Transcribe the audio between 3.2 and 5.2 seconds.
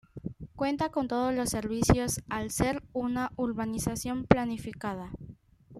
urbanización planificada.